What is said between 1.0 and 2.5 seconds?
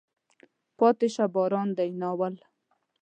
شه باران دی. ناول